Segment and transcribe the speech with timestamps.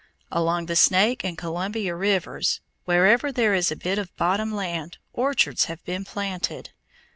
[0.31, 5.65] Along the Snake and Columbia rivers, wherever there is a bit of bottom land, orchards
[5.65, 6.71] have been planted.